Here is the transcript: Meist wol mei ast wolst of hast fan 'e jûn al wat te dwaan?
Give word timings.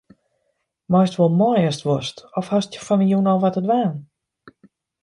Meist 0.91 1.15
wol 1.19 1.31
mei 1.41 1.61
ast 1.69 1.85
wolst 1.87 2.17
of 2.39 2.45
hast 2.51 2.71
fan 2.85 3.01
'e 3.03 3.09
jûn 3.11 3.29
al 3.31 3.41
wat 3.41 3.53
te 3.55 3.61
dwaan? 3.65 3.95